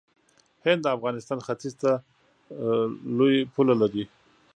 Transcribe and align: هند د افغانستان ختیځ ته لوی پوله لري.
هند 0.65 0.81
د 0.83 0.87
افغانستان 0.97 1.39
ختیځ 1.47 1.73
ته 1.81 1.91
لوی 3.17 3.35
پوله 3.53 3.75
لري. 3.81 4.03